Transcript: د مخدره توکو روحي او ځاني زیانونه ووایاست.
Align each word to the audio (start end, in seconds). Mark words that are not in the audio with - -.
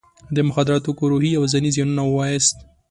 د 0.35 0.37
مخدره 0.47 0.79
توکو 0.85 1.03
روحي 1.11 1.31
او 1.37 1.43
ځاني 1.53 1.69
زیانونه 1.75 2.03
ووایاست. 2.05 2.57